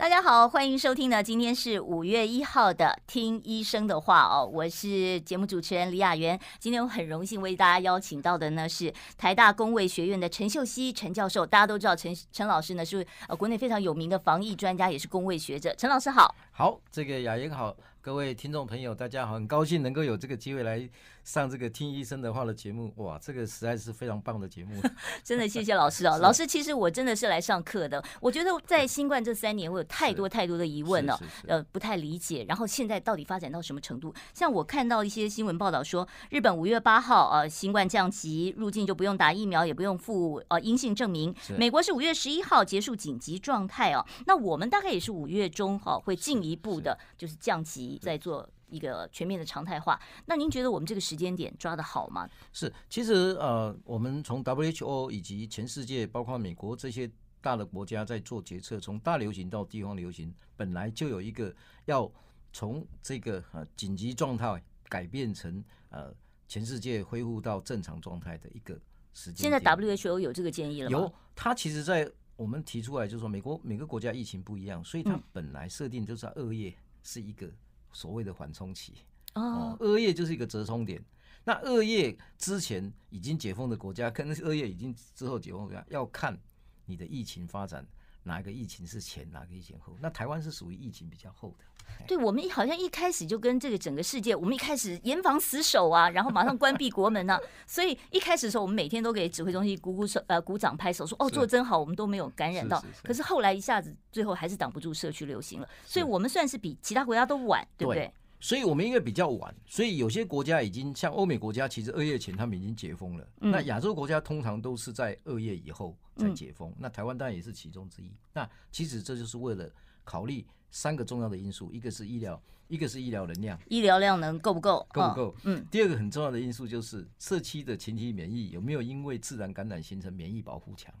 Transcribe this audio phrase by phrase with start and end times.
[0.00, 1.22] 大家好，欢迎收听呢。
[1.22, 6.40] 今天是五月一号的《听医生的话》哦，我是节目主持人李雅媛。
[6.58, 11.44] 今天我很荣幸为大家邀请到的呢是台大公卫学院的陈秀熙陈教授。
[11.44, 15.74] 大家都知道陈陈老师呢是呃国内非常有名的防疫专家，也是公卫学者。
[15.76, 17.76] 陈老师好，好，这个雅媛好。
[18.00, 20.88] 各位听众朋友，大家好，很高兴能够有这个机会来
[21.30, 22.92] 上这个听医生的话的节目。
[22.96, 24.82] 哇，这个实在是非常棒的节目，
[25.22, 26.18] 真的谢谢老师哦。
[26.22, 28.02] 老师，其实我真的是来上课的。
[28.20, 32.44] 我觉得在新冠这三年，我有太多太多的疑问了，呃，不太理解。
[32.48, 34.12] 然后现在到底发展到什么程度？
[34.34, 41.32] 像我看到一些新闻报道说，日本五月八号呃新冠降级，入境就不用打疫苗，也不用附呃阴性证明。
[41.56, 44.04] 美国是五月十一号结束紧急状态哦。
[44.26, 47.98] 那我们大概也是五月中哈会进一步的，就是降级。
[48.00, 52.28] 在做一个全面的常态化，那您觉得我们这个时间点抓得好吗？
[52.52, 57.10] 是，其实呃，我们从 WHO 以及全世界，包括美国这些
[57.40, 61.54] 大的国家在做决策，从大流行到地方流行，本来就有一个
[61.86, 62.10] 要
[62.52, 66.14] 从这个呃紧急状态改变成呃
[66.48, 68.78] 全世界恢复到正常状态的一个
[69.12, 69.42] 时间。
[69.42, 70.98] 现在 WHO 有这个建议了吗？
[70.98, 77.50] 有，他其实在我们提出来就是说，美国每个国家疫情不一样，所以它本来设定就是在二月是一个。
[77.92, 78.94] 所谓的缓冲期
[79.34, 81.02] 哦，二月就是一个折冲点。
[81.44, 86.38] 那二月之前已经解封的国家，跟二月已经之后解封的国家，要看
[86.86, 87.86] 你的疫情发展，
[88.22, 89.96] 哪一个疫情是前，哪个疫情后。
[90.00, 91.64] 那台湾是属于疫情比较后的。
[92.06, 97.40] 对，我们好像一开始就跟这个整个世界，我们一开始严防死守啊，然后马上关闭国门啊。
[97.66, 102.82] 所以一开始的时候，我们每天都给指挥中心鼓鼓手，呃，鼓掌拍手，说哦，做得真好，我们都没有感染到。
[103.02, 105.68] 可是后来一下子，最后还是挡不住社区流行了。
[105.84, 108.12] 所以我们算是比其他国家都晚，对不对？
[108.40, 113.28] 所以我们因为比较晚，所以有些国家已经像欧美国家，其实二月前他们已经解封了。
[113.36, 116.74] 那亚洲国家通常都是在二月以后才解封。
[116.78, 118.10] 那台湾当然也是其中之一。
[118.32, 119.70] 那其实这就是为了
[120.04, 125.34] 考虑三个重要的因素：一个是医疗，一个是医疗能量，医疗量能够不够，够不够？
[125.44, 125.66] 嗯。
[125.70, 130.94] 第二个很重要的因素就是社区的群体免疫有没有因为自然感染形成免疫保护墙。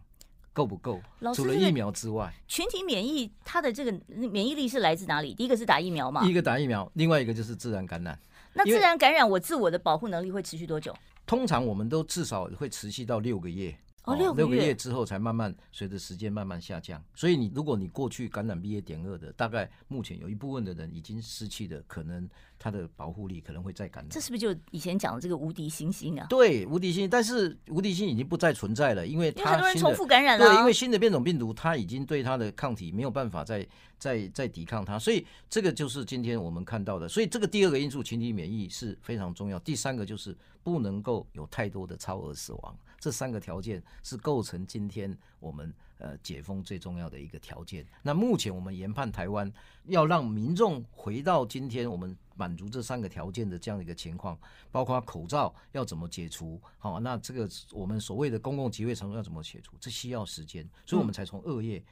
[0.52, 1.00] 够不够？
[1.34, 5.34] 除了疫苗之外，群体免疫它的这个免疫力是来自哪里？
[5.34, 6.22] 第一个是打疫苗嘛？
[6.22, 8.18] 第一个打疫苗，另外一个就是自然感染。
[8.52, 10.94] 那自然感染，我自我的保护能力会持续多久？
[11.26, 13.74] 通常我们都至少会持续到六个月。
[14.12, 18.80] 哦，六个月之后才慢慢随着时间慢慢下降，所以你如果你过去感染 BA.
[18.80, 22.28] 点二的，大概目前有一部分的人已经失去了可能
[22.58, 24.10] 他的保护力，可能会再感染。
[24.10, 26.26] 这是不是就以前讲的这个无敌星星啊？
[26.28, 30.46] 对，无敌星，但是无敌星已经不再存在了，因为它很多人重复感染了。
[30.46, 33.66] 对，因为新的变种病毒它已经对它的抗体没有办法再
[33.98, 37.08] 再再抵抗它，所以这个就是今天我们看到的。
[37.08, 39.58] 所以这个第二个因素，群体免疫是非常重要。
[39.58, 42.76] 第三个就是不能够有太多的超额死亡。
[43.00, 47.84] 这三个条件是构成今天我们呃解封最重要的一个条件。
[48.02, 49.50] 那目前我们研判台湾
[49.86, 54.38] 要让民众回到今天我们满足这三个条件的这样一个情况，
[54.70, 61.82] 包括口罩要怎么解除，好，那这个我们所谓的公共集会场所要怎么解除，这需要时间，所以我们才从二月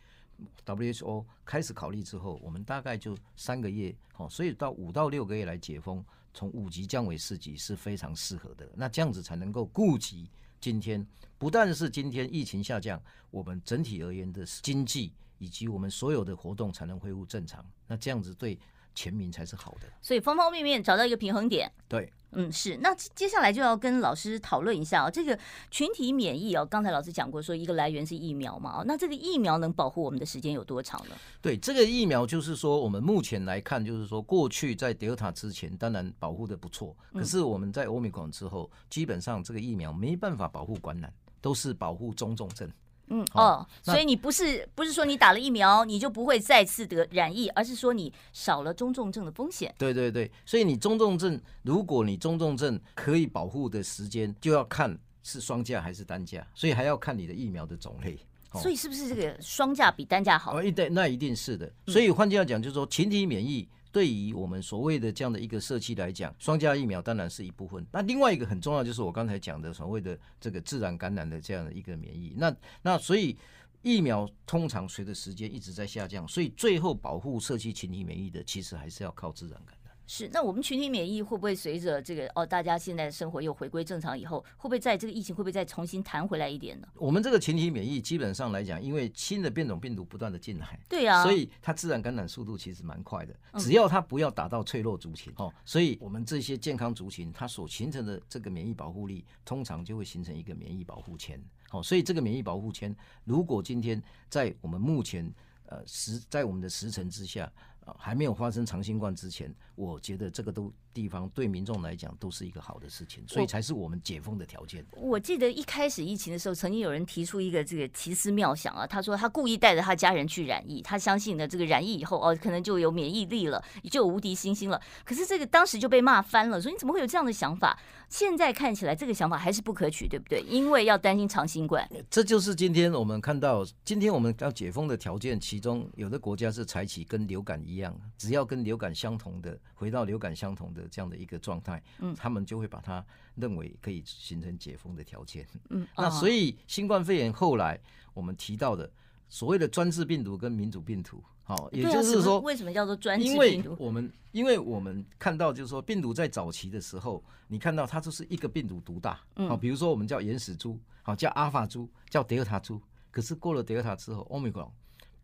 [0.66, 6.04] WHO 开始考虑之后，我们大概就三个月，好，所以到五到六个月来解封，
[6.34, 8.70] 从五级降为四级是非常适合的。
[8.74, 10.30] 那这样子才能够顾及。
[10.60, 11.06] 今天
[11.38, 17.64] 不但是今天疫情下降，我们整体而言的经济以及我们所有的活动才能恢复正常。
[17.86, 18.58] 那这样子对
[18.94, 19.86] 全民才是好的。
[20.00, 21.70] 所以方方面面找到一个平衡点。
[21.88, 22.76] 对，嗯，是。
[22.78, 25.38] 那接下来就要跟老师讨论一下啊，这个
[25.70, 31.16] 群体免疫哦，刚才老师讲过说一个来源是疫苗嘛，哦那这个疫苗能保护我们的时间有多长呢？
[31.40, 42.70] 对，这个疫苗就是说我们目前来看，就是说过去在德尔塔之前，当然保护的不错，可是我们在欧米伽之后，基本上这个疫苗没办法保护感染，都是保护中重症。
[43.10, 49.74] 嗯哦，所以你不是不是说你打了疫苗你就不会再次得染疫，而是说你少了中重症的风险。
[49.78, 58.18] 对对对，所以你中重症，如果你中重症可以保护的时间，就要看是双价还是单价，所以还要看你的疫苗的种类。
[58.52, 60.56] 哦所以是不是这个双价比单价好？
[60.56, 61.70] 哦，一对，那一定是的。
[61.86, 63.68] 所以换句话讲，就是说群体免疫。
[63.90, 67.86] 对于我们所谓的这样的一个社区来讲，双价疫苗当然是一部分。
[67.92, 72.34] 那另外一个很重要就是我刚才讲的所谓的这个自然感染的这样的一个免疫。
[72.36, 73.36] 那那所以
[73.82, 79.77] 疫苗通常随着时间一直在下降，所以最后保护社区群体免疫的其实还是要靠自然感染。
[80.08, 86.88] 是，那我们群体免疫会不会随着这个哦，大家现在的生活又回归正常以后，会不会在这个疫情会不会再重新弹回来一点呢？
[86.94, 93.36] 我们这个群体免疫基本上来讲，因为新的变种病毒不断的进来，对啊，所以它自然感染速度其实蛮快的。
[93.58, 101.38] 只要它不要打到脆弱族群哦，所以我们这些健康族群它所形成的这个免疫保护力，通常就会形成一个免疫保护圈。
[101.68, 105.30] 好，所以这个免疫保护圈，如果今天在我们目前
[105.66, 107.52] 呃时在我们的时辰之下。
[107.96, 114.84] 还没有发生长新冠之前，我觉得这个都地方对民众来讲都是一个好的事情，所以才是我们解封的条件。
[114.90, 124.80] 我，我记得一开始疫情的时候，曾经有人提出一个这个奇思妙想啊，他说他故意带着他家人去染疫，他相信呢这个染疫以后哦，可能就有免疫力了，就有无敌星星了。
[125.04, 127.78] 可是这个当时就被骂翻了，说你怎么会有这样的想法？
[128.08, 130.40] 现在看起来这个想法还是不可取，对不对？
[130.40, 131.88] 因为要担心长新冠。
[132.10, 143.04] 这就是今天我们看到，今天我们要解封的条件，其中有的国家是采取跟流感一样，只要跟流感相同的，回到流感相同的这样的一个状态，嗯，他们就会把它
[143.36, 145.46] 认为可以形成解封的条件。
[145.70, 147.80] 嗯， 那所以新冠肺炎后来
[148.12, 148.90] 我们提到的
[149.28, 151.22] 所谓的专制病毒跟民主病毒。
[151.44, 153.70] 好，也就是说，为什么叫做专制病毒？
[153.70, 159.18] 因为我们因为我们看到，就是说，病毒在早期的时候，你看到它就是一个病毒独大。
[159.48, 162.78] 好，比如说我们叫原始株，好叫阿尔法株，叫德尔塔株。
[163.10, 164.68] 可是过了德尔塔之后，欧米伽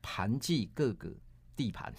[0.01, 1.13] 盘踞各个
[1.55, 1.93] 地盘。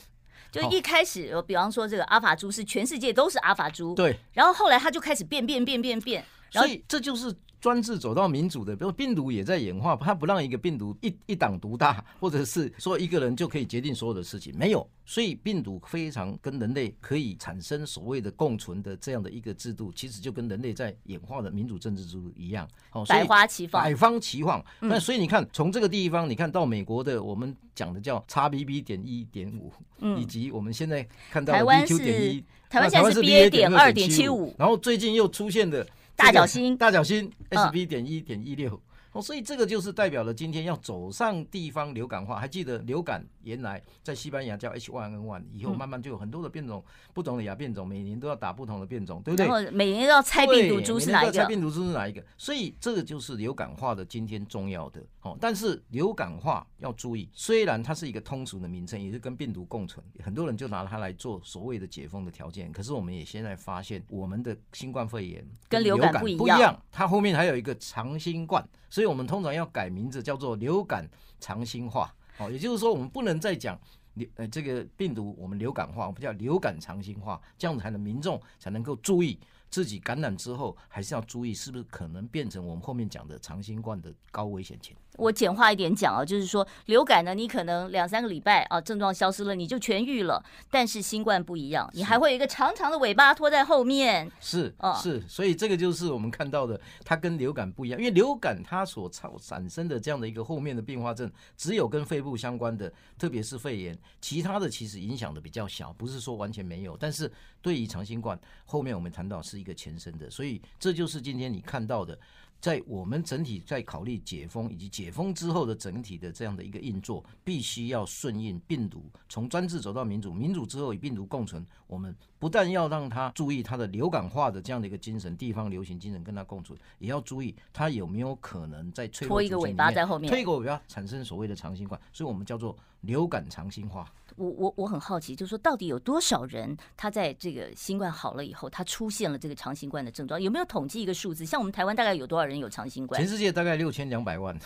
[0.51, 4.17] 就一开始，我比方说这个阿法猪是全世界都是阿法猪，对。
[4.33, 6.23] 然后后来它就开始变变变变变，
[6.55, 7.35] 所以这就是。
[7.61, 14.87] 专制走到民主的，比如病毒也在演化，它不让一个病毒一一党独大，或者是说一个人就可以决定所有的事情，没有。
[15.03, 24.63] 所以病毒非常跟人类可以产生所谓的共存的这样的一个制度，其实就跟人类在演化的民主政治制度一样，哦，百花齐放，百花齐放。
[24.79, 29.73] 那所以你看，从这个地方，你看到美国的，我们讲的叫 XBB 点一点五，
[30.19, 35.83] 以及我们现在看到的 BQ 点一，台湾现在是 BA 点二点七五，然后最近又出现的。
[36.15, 38.81] 大角星，大角星，SB 点一点一六。
[39.11, 42.39] 哦，所以这个就是代表了今天要走上地方流感化。
[42.39, 46.83] 还记得流感原来在西班牙叫 H1N1，以后慢慢就有很多的变种，
[47.13, 49.45] 不同的亚变种，每年都要打不同的变种，对不对？
[49.47, 51.31] 然后每年都要猜病毒株是哪一个？
[51.31, 52.23] 猜病毒株是哪一个？
[52.37, 55.01] 所以这个就是流感化的今天重要的。
[55.21, 62.71] 哦，但是流感化要注意，虽然它是一个通俗的名称，也是跟病毒共存，很多人就拿它来做所谓的解封的条件。
[62.71, 68.67] 可是我们也现在发现，我们的新冠肺炎跟流感不一样，它后面还有一个长新冠。
[68.89, 71.09] 所以我们通常要改名字，叫做流感
[71.39, 72.13] 长新化。
[72.37, 73.79] 哦，也就是说，我们不能再讲
[74.15, 79.39] 流呃这个病毒，我们流感化，我们叫流感长新化，这样子才能民众才能够注意
[79.69, 84.95] 自己感染之后，还是要注意是不是可能变成我们后面讲的长新冠的高危险群。
[85.17, 90.43] 我简化一点讲啊，就是说流感呢，你可能两三个礼拜啊，症状消失了，你就痊愈了。
[90.69, 94.29] 但是新冠不一样，你还会有一个长长的尾巴拖在后面。
[94.41, 106.97] 是啊，是，所以这个就是我们看到的，它跟流感不一样，因为流感它所产产生的这样的一个后面的并发症，只有跟肺部相关的，特别是肺炎，其他的其实影响的比较小，不是说完全没有。
[106.97, 107.31] 但是
[107.61, 112.17] 对于长新冠，后面我们谈到是一个前身的，所以这就是今天你看到的。
[112.61, 121.63] 在我们整体在考虑解封以及解封之后的整体的这样的一个运作，必须要顺应病毒从专制走到民主，民主之后与病毒共存。
[121.85, 134.11] 我们不但要让它注意它的流感化的这样的一个精神，地方流行精神跟它共存，也要注意它有没有可能在拖一个尾巴在后面，推一个尾巴产生所谓的长新冠，所以我们叫做流感长新化。
[134.35, 140.41] 我我我很好奇，就是说到底有多少人他在这个新冠好了以后，他出现了这个长新冠的症状？
[140.41, 141.45] 有没有统计一个数字？
[141.45, 143.19] 像我们台湾大概有多少人有长新冠？
[143.19, 144.57] 全世界大概六千两百万。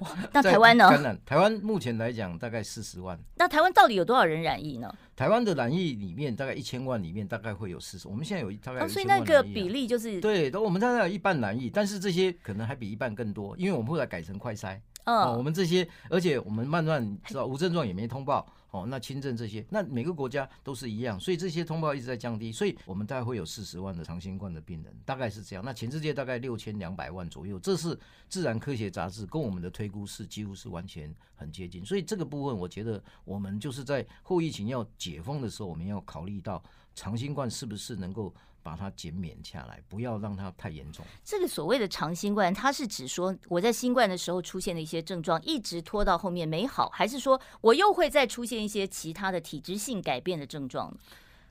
[0.00, 0.90] 哇， 那台湾呢？
[0.90, 3.18] 感染台湾目前来讲大概四十万。
[3.36, 4.92] 那台湾到底有多少人染疫呢？
[5.14, 8.88] 台湾的染疫里面大概一千万里面大概会有四十，我们现在有大概有、啊。
[8.88, 14.78] 所以那个比例就是对，都我们大概有一半染疫，但是这些可能还比一半更多，因为我们后来改成快筛。
[15.06, 18.46] 哦，我们这些，而且我们慢慢知道无症状也没通报。
[18.70, 25.64] 哦，那轻症这些，那每个国家都是一样，所以这些通报一直在降低，所以我们大概会有四十万的长新冠的病人，大概是这样。
[25.64, 27.96] 那全世界大概六千两百万左右，这是
[28.28, 31.86] 自然科学杂志跟我们的推估是几乎是完全很接近。
[31.86, 36.60] 所以这个部分，我觉得我们就是在后疫情要解封的时候，我们要考虑到
[36.96, 38.34] 长新冠是不是能够。
[38.64, 41.04] 把它减免下来，不要让它太严重。
[41.22, 50.92] 这个所谓的长新冠，它是指说我在新冠的时候出现的一些症状，一直拖到后面没好，还是说我又会再出现一些其他的体质性改变的症状？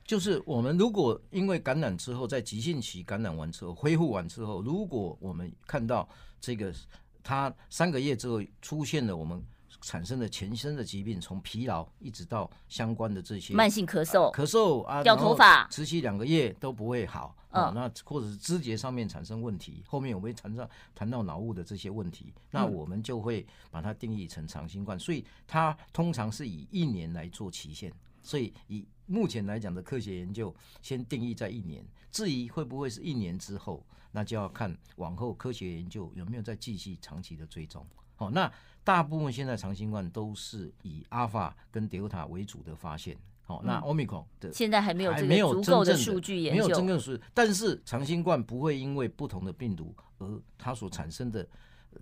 [0.04, 6.06] 就是我们如果因为感染之后，在急性期感染完之后，恢复完之后，如果我们看到
[6.40, 6.74] 这个
[7.22, 9.42] 它三个月之后出现了我们
[9.84, 17.36] 产生的全身的疾病，从疲劳一直到相关的这些慢性咳嗽、咳嗽啊，掉头发，持续两个月都不会好。
[17.50, 24.98] 嗯、哦，那或者是肢节上面产生问题，后面我们会谈到谈到脑雾的这些问题，那我们就会把它定义成长新冠。
[24.98, 27.92] 所以它通常是以一年来做期限。
[28.22, 31.84] 所以以目前来讲的科学研究，先定义在一年。
[32.10, 37.86] 至于会不会是一年之后，那就要看往后科学研究有没有再继续长期的追踪。
[38.16, 38.50] 好，那
[38.84, 43.16] 大部分现在长新冠都是以阿尔法跟德尔塔为主的发现。
[43.42, 47.22] 好，那奥密克戎的现在还没有没有足够的数据研究，没有真正数据。
[47.34, 51.46] 但是长新冠不会因为不同的病毒而它所产生的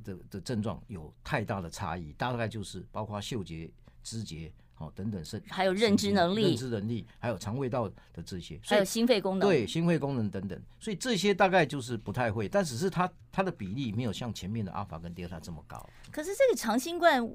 [0.04, 3.70] 的的症状有太大的差异，大概就是包括嗅觉、
[4.02, 4.52] 知觉。
[4.78, 15.84] 哦，等等是还有认知能力、认知能力，还有肠胃道的这些，还有心肺功能，对心肺功能等等，所以这些大概就是不太会，但只是它它的比例没有像前面的阿尔法跟德尔塔这么高。
[16.10, 17.28] 可是这个长新冠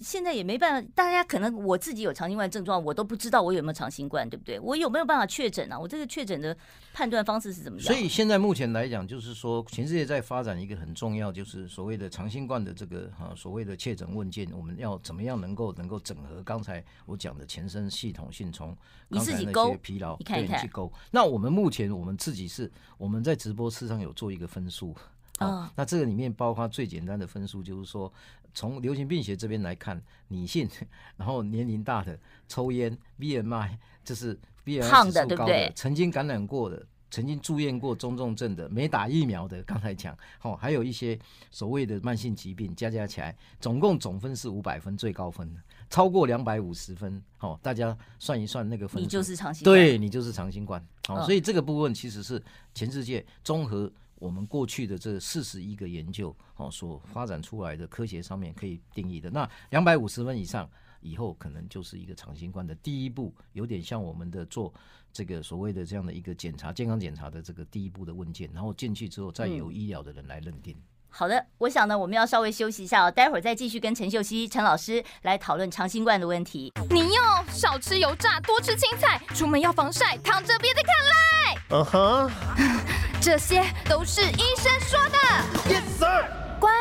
[0.00, 4.58] 现在也没办法，大家可能我自己有长新冠症状，我都不知道我有没有长新冠，对不对？
[4.60, 5.78] 我有没有办法确诊啊？
[5.78, 6.56] 我这个确诊的
[6.92, 7.86] 判断方式是怎么样？
[7.86, 17.62] 所以现在目前来讲，就是说全世界在发展一个很重要，就是所谓的长新冠的这个哈所谓的确诊问卷，我们要怎么样能够能够整合刚才我讲的前。
[17.72, 18.76] 身系统性从
[19.08, 20.92] 你自己勾疲劳，你看一看去勾。
[21.10, 24.94] 那我们目前我们自己是我们在直播室上有做一个分数
[25.38, 25.70] 啊、哦。
[25.76, 28.12] 那这个里面包括最简单的分数，就是说
[28.54, 30.68] 从流行病学这边来看，女性，
[31.16, 35.72] 然后年龄大的，抽烟，BMI，就是 BMI 指数高的，对不对？
[35.74, 41.18] 曾经感染过的，曾经住院过中重症的，没打疫苗的， 刚才讲，哦，还有一些
[41.50, 45.50] 所谓的慢性疾病，加加起来，总共总分是五百分，最高分。
[45.90, 52.42] 超过两百五十分，好，大家算一算那个分，你就是长新冠，对，你就是长新冠，好，哦，所以这个部分其实是
[52.74, 59.28] 全世界综合我们过去的这四十一个研究，哦，所发展出来的科学上面可以定义的。
[59.28, 64.72] 那两百五十分以上以后，可能就是一个长新冠的第一步，有点像我们的做
[65.12, 70.72] 这个所谓的这样的一个检查，健康检查的这个第一步的问卷，然后进去之后，再由医疗的人来认定。
[70.76, 70.82] 嗯
[71.14, 76.72] 好的，我想呢，我们要稍微休息一下哦，待会儿再继续跟陈秀熙陈老师来讨论长新冠的问题。
[76.88, 81.58] 你要少吃油炸，多吃青菜，出门要防晒，躺着别再看赖。
[81.68, 82.30] 嗯哼，
[83.22, 85.72] 这些都是医生说的。
[85.72, 86.24] Yes sir。
[86.58, 86.72] 乖，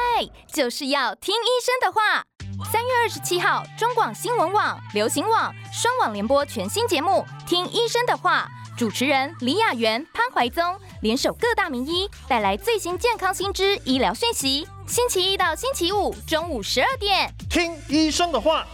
[0.52, 2.24] 就是要听医生的话。
[2.72, 8.50] 三月二十七号，中广新闻网、流行网双网联播全新节目《听医生的话》。
[8.80, 10.64] 主持人李雅媛、潘怀宗
[11.04, 14.68] 联手各大名医，带来最新健康新知、医疗讯息。
[14.88, 18.66] 星期一到星期五中午十二点，听医生的话。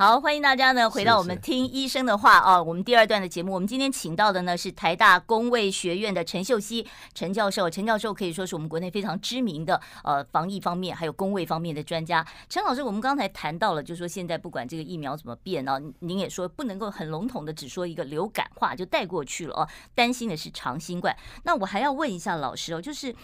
[0.00, 12.26] 好，欢迎大家呢回到我们听医生的话啊，我们第二段的节目，我们今天请到的呢是台大工卫学院的陈秀熙陈教授，陈教授可以说是我们国内非常知名的呃防疫方面还有工卫方面的专家。
[12.48, 21.14] 陈老师，我们刚才谈到了，就是说现在不管这个疫苗怎么变呢，您也说不能够很笼统的只说一个流感化就带过去了哦，担心的是长新冠。
[21.42, 23.14] 那我还要问一下老师哦，就是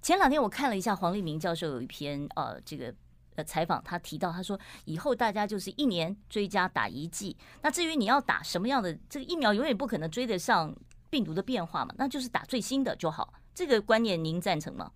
[0.00, 2.94] 前两天我看了一下黄立明教授有一篇呃这个。
[3.36, 7.36] 呃，采访他提到，他说以后大家就是一年追加打一剂。
[7.62, 10.74] 那至于你要打什么样的这个疫苗，永远不可能追得上
[11.08, 13.32] 病毒的变化嘛，那就是打最新的就好。
[13.54, 14.90] 这个观念您赞成吗？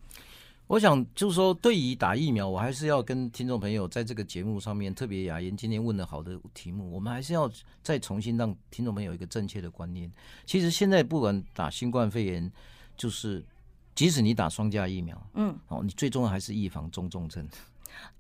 [0.67, 7.51] 我想就是说，对于打疫苗，我还是要跟听众朋友在这个节目上面，特别雅言今天问的好的题目，我们还是要
[7.83, 10.11] 再重新让听众朋友一个正确的观念。
[10.47, 12.51] 其实现在不管打新冠肺炎，
[12.97, 13.45] 就是
[13.95, 17.47] 即使你打双价疫苗，嗯，哦，你最重要还是预防中重症。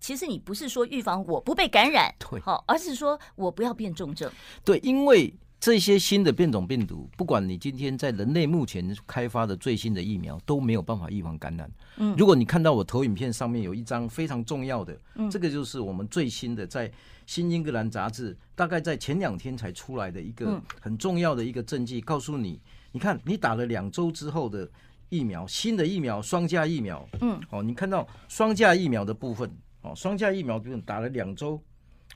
[0.00, 4.30] 其实你不是说预防我不被感染，对，好，而是说我不要变重症。
[4.64, 11.70] 对，因为这些新的变种病毒，不管你今天在人类目前开发的最新的疫苗都没有办法预防感染。
[11.96, 16.88] 嗯，如果你看到我投影片上面有一张非常重要的，嗯，这个就是我们最新的在
[17.24, 22.60] 《新英格兰杂志》大概在前两天才出来的一个很重要的一个证据，告诉你，
[22.92, 24.68] 你看你打了两周之后的
[25.14, 29.48] 疫苗，新的疫苗双价疫苗，嗯，哦，你看到双价疫苗的部分。
[29.86, 31.60] 哦，双价疫苗部分打了两周，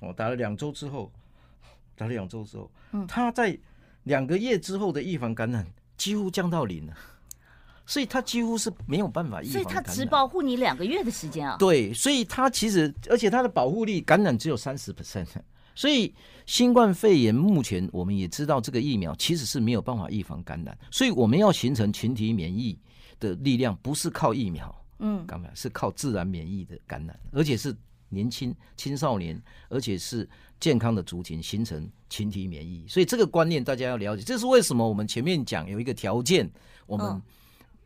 [0.01, 1.13] 哦，打了两周之后，
[1.95, 3.55] 打了两周之后，嗯，它在
[4.05, 5.67] 两个月之后的预防感染
[5.99, 6.95] 几乎降到零了，
[7.85, 9.53] 所以他几乎是没有办法预防。
[9.53, 11.59] 所以他只保护你两个月的时间啊？
[11.59, 15.27] 对，所以他其实，而且他的保护力感染只有三十 percent，
[15.75, 16.15] 所以
[16.47, 22.79] 新冠肺炎目前我们也知道，这个疫苗其实是没有办法预防感染，所以我们要形成群体免疫
[23.19, 24.75] 的力量，不是靠疫苗。
[25.01, 27.73] 嗯，感染是靠自然免疫的感染，而且是
[28.09, 34.25] 年轻青少年，而且是健康的族群形成群体免疫，所以这个观念大家要了解。
[34.25, 36.51] 这是为什么我们前面讲有一个条件，
[36.85, 37.23] 我们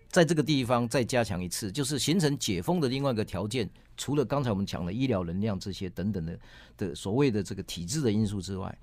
[0.09, 6.39] 在这个地方再加强一次，就是形成解封的另外一个条件，除了刚才我们讲的医疗能量这些等等的
[6.79, 8.79] 的所谓的这个体质的因素之外，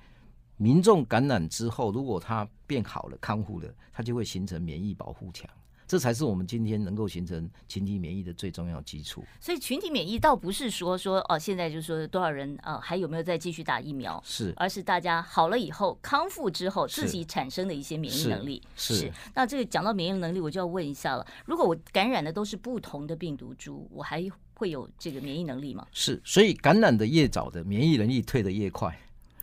[0.58, 5.50] 民众感染之后，如果他变好了、康复了，他就会形成免疫保护墙。
[5.90, 9.26] 这才是我们今天能够形成群体免疫的最重要基础。
[9.42, 14.22] 所以群体免疫倒不是说说哦，现在就是说多少人啊、呃，还有没有再继续打疫苗？
[14.24, 18.62] 是，而是大家好了以后康复之后自己产生的一些免疫能力。
[18.76, 19.14] 是，是，是。
[19.34, 25.88] 那这个讲到免疫能力，我就要问一下了：如果我感染的都是不同的病毒株，我还会有这个免疫能力吗？
[25.92, 28.96] 是，所以感染的越早的，免疫能力退得越快。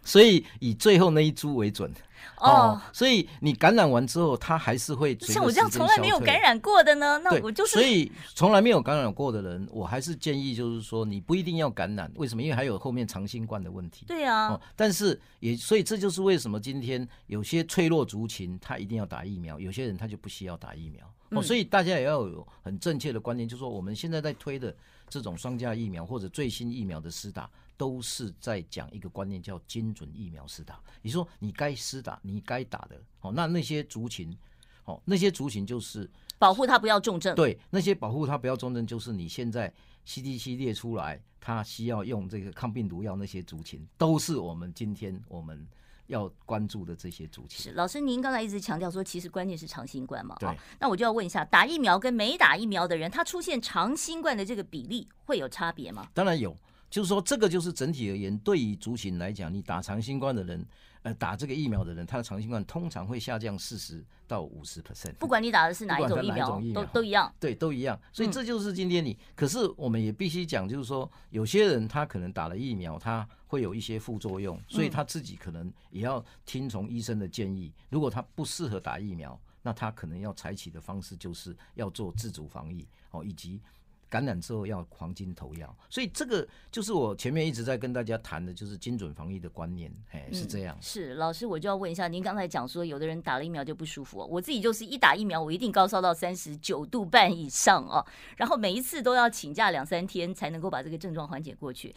[0.07, 1.93] 所以以最后那一株为准。
[2.39, 7.19] 哦，所以你感染完之后，它还是会像我这样从来没有感染过的呢？
[7.25, 7.73] 那我就是。
[7.73, 12.11] 所以从来没有感染过的人，我还是建议就是说，你不一定要感染。
[12.17, 12.43] 为什么？
[12.43, 14.05] 因为还有后面长新冠的问题。
[14.07, 14.49] 对啊。
[14.49, 21.11] 哦，但是也所以这就是为什么今天有些脆弱族群他一定要打疫苗，有些人他就不需要打疫苗。
[21.31, 24.75] 哦，所以大家也要有很正确的观念，就是说我们现在在推的
[25.09, 27.49] 这种双价疫苗或者最新疫苗的施打。
[27.77, 30.81] 都是在讲一个观念，叫精准疫苗施打。
[31.03, 34.37] 你说你该施打，你该打的，哦，那那些族群，
[34.85, 37.35] 哦，那些族群就是保护他不要重症。
[37.35, 39.73] 对，那些保护他不要重症，就是你现在
[40.07, 45.67] CDC 列出来，他需要用这个抗病毒药那些族群，都是我们今天我们
[46.07, 47.61] 要关注的这些族群。
[47.61, 50.37] 是老师，您刚才一直强调说，其实关键是长新冠嘛？
[50.39, 50.49] 对。
[50.79, 56.09] 那我就要问一下，打疫苗跟没打疫苗的人，他出现长新冠的这个比例会有差别吗？
[56.15, 56.57] 当然有。
[56.89, 60.65] 就是说，这个就是整体而言，对于族群来讲，你打长新冠的人，
[61.03, 65.13] 呃，打这个疫苗的人，他的长新冠通常会下降四十到五十 percent。
[65.15, 67.33] 不管你打的是哪一种疫苗，都都一样。
[67.41, 68.01] 对，都一样。
[68.13, 77.73] 所以这就是今天你，嗯、可是我们也必须讲，就是说，有些人他可能打了疫苗，他会有一些副作用，所以他自己可能也要听从医生的建议。
[77.91, 83.61] 如果他不适合打疫苗，那他可能要采取的方式就是要做自主防疫哦，以及。
[84.09, 90.77] 感染之后要黄金投药，所以这个就是我前面一直在跟大家谈的，就是精准防疫的观念，哎，是这样。
[90.79, 98.05] 嗯、是老师，我就要问一下，您刚才讲说，有的人打了疫苗就不舒服，我自己就是一打疫苗，我一定高烧到三十九度半以上哦，
[98.37, 101.95] 然后每一次都要请假两三天才能够把这个症状缓解过去。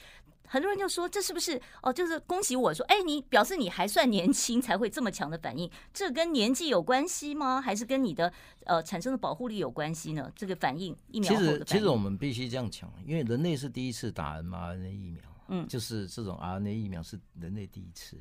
[0.51, 1.93] 很多人就说，这是不是哦？
[1.93, 5.69] 就是恭喜我说，哎，你表示你还算年轻，才会这么强的反应。
[5.93, 7.61] 这跟年纪有关系吗？
[7.61, 8.33] 还是跟你的
[8.65, 10.31] 呃产生的保护力有关系呢？
[10.35, 11.29] 这个反应疫苗。
[11.29, 18.17] 其实，其实我们必须这样讲，因为人类是第一次打 mRNA 疫苗，嗯，就是这种 RNA 疫苗是人类第一次，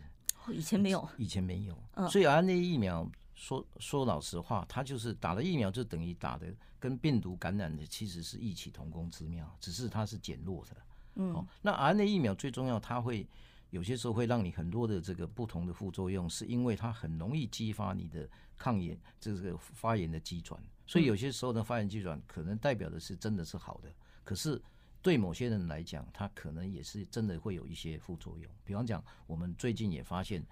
[0.52, 1.76] 以前没有，以前没有。
[2.10, 6.46] 所以 RNA 疫苗说说老实话，它就是打了疫苗就等于打的
[6.78, 10.76] 跟病毒感染的其实是异曲同工之妙，只是它是减弱的。
[11.18, 13.26] 嗯，那 RNA 疫苗最重要，它会
[13.70, 18.26] 有些时候会让你很多的这个不同的副作用，是因为它很容易激发你的
[18.56, 20.62] 抗炎，这个发炎的机转。
[20.86, 23.92] 所以有些时候的发炎机转可能代表的是真的是好的，
[24.24, 24.60] 可是
[25.02, 28.50] 对某些人来讲，它可能也是真的会有一些副作用。
[28.64, 30.42] 比方讲，我们最近也发现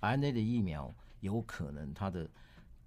[0.00, 2.28] RNA 的疫苗有可能它的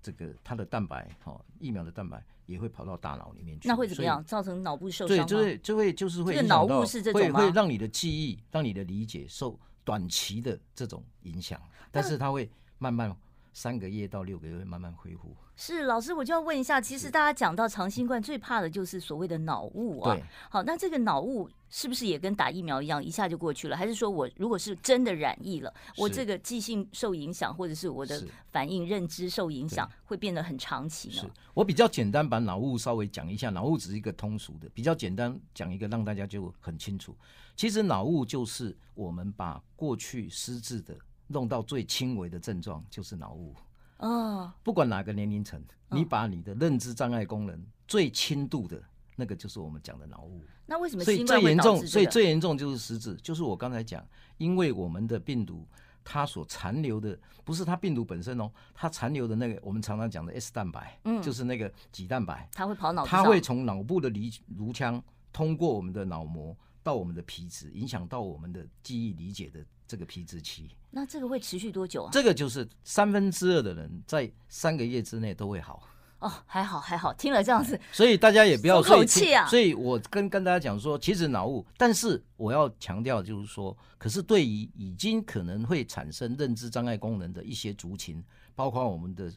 [0.02, 2.24] 这个它的蛋白，哈，疫苗的蛋白。
[2.48, 4.24] 也会跑到大脑里面去，那会怎么样？
[4.24, 5.18] 造成脑部受伤？
[5.18, 13.16] 对，就会就会就是会脑雾是这种吗，会会让你的记忆、让你的理解受短期的这种影响，但是它会慢慢
[13.58, 15.36] 三个月到六个月会慢慢恢复。
[15.56, 20.14] 是老师，我就要问一下，其实大家讲到长新冠，最怕的就是所谓的脑雾啊。
[20.14, 23.76] 对，好，那这个脑雾是不是也跟打疫苗一样，一下就过去了？
[23.76, 31.16] 还是说我如果是真的染疫了，我这个记性受影响，或者是我的反应认知受影响，会变得很长期呢？
[31.16, 37.18] 是我比较简单把脑雾稍微讲一下，脑雾只是一个通俗的，比较简单讲一个让大家就很清楚。
[37.56, 40.96] 其实脑雾就是我们把过去失智的
[41.28, 43.54] 弄到最轻微的症状，就是脑雾。
[43.98, 48.82] 哦，不管哪个年龄层，你把你的认知障碍功能最轻度的
[49.16, 50.42] 那个，就是我们讲的脑雾。
[50.66, 51.04] 那为什么？
[51.04, 54.06] 所以最严重，所以最严重就是失智，就是我刚才讲，
[54.38, 55.66] 因为我们的病毒
[56.04, 64.20] 它所残留的不是它病毒本身哦，它残留的那个我们常常讲的 S 蛋白，嗯，就是那个脊蛋白，它会跑脑，它会从脑部的颅
[64.58, 65.02] 颅腔
[65.34, 66.56] 通过我们的脑膜
[66.88, 69.60] 到我们的皮质，影响到我们的记忆理解的。
[69.90, 72.10] 这个皮质期，那这个会持续多久啊？
[72.12, 75.82] 这个就是三分之二的人在三个月之内都会好。
[76.20, 79.48] 哦，还好还好，听了这样子，所以大家也不要松口气啊。
[79.48, 88.22] 所以我跟跟大家讲说，其实脑雾，但是我要强调就是说，可是对于已经可能会产生认知障碍功能的一些族群，
[88.56, 89.32] 包括我们的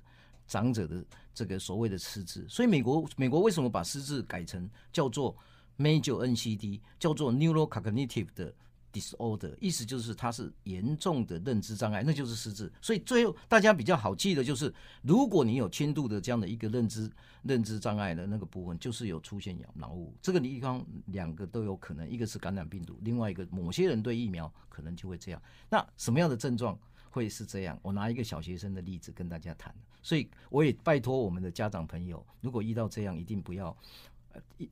[0.49, 5.37] 长者的这个所谓的失智，所以美国美国为什么把失智改成叫做
[5.81, 8.55] Major NCD，叫做 Neurocognitive 的
[8.93, 12.71] ？disorder，意思就是它是严重的认知障碍，那就是失智。
[12.83, 17.09] 所以最后大家比较好记的就是，如果你有轻度的这样的一个认知
[17.45, 20.13] 认知障碍的那个部分，就是有出现脑脑雾。
[20.21, 25.41] 这个地方两个都有可能，一个是感染病毒，另外一个某些人对疫苗可能就会这样。
[25.69, 26.77] 那什么样的症状
[27.11, 27.79] 会是这样？
[27.83, 29.73] 我拿一个小学生的例子跟大家谈。
[30.03, 33.77] 所以我也拜托我们的家长朋友，如果遇到这样，一定不要，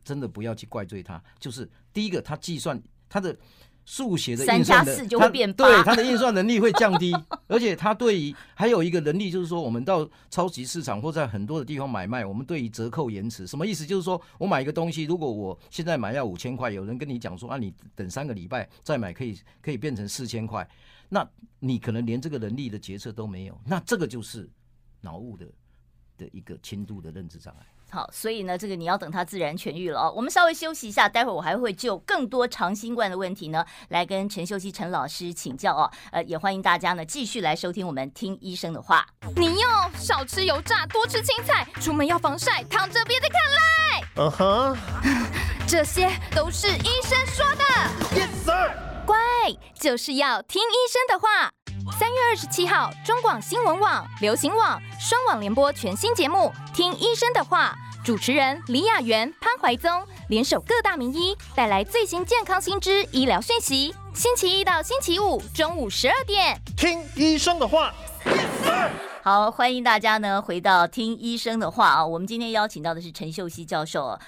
[0.04, 1.22] 真的不要去怪罪他。
[1.38, 3.36] 就是第一个，他计算他的。
[3.90, 7.10] 数学的运算的，他对他的运算能力会降低，
[7.48, 13.86] 而且他对于还有一个能力，就是说我们到超级市场或在很多的地方买卖，我们对于折扣延迟什么意思？
[13.86, 20.68] 就是说我买一个东西，如果我现在买要五千块，有人跟你讲说啊，你等三个礼拜再买可以可以变成四千块，
[21.08, 21.26] 那
[21.58, 24.46] 你可能连这个能力的决策都没有，那这个就是
[25.00, 25.46] 脑雾的
[26.18, 27.66] 的一个轻度的认知障碍。
[27.90, 30.12] 好，所以呢，这个你要等它自然痊愈了哦。
[30.14, 35.90] 我们稍微休息一下，待会儿我还会就更多长新冠的问题呢，来跟陈秀熙陈老师请教哦。
[36.12, 39.06] 呃，也欢迎大家呢继续来收听我们听医生的话。
[39.36, 43.58] 你要少吃油炸，多吃青菜，出门要防晒，躺着别再看赖。
[44.16, 44.76] 嗯哼，
[45.66, 47.64] 这些都是医生说的。
[48.14, 48.70] Yes sir。
[49.06, 49.16] 乖，
[49.74, 51.52] 就是要听医生的话。
[51.92, 59.90] 三月二十七号，中广新闻网、流行网双网联播全新节目《听医生的话》，主持人李雅媛、潘怀宗
[60.28, 63.94] 联手各大名医，带来最新健康新知、医疗讯息。
[64.14, 67.92] 星期一到星期五中午十二点，听医生的话。
[69.22, 74.18] 好，欢迎大家呢回到《听医生的话》啊，我们今天邀请到的是陈秀熙教授。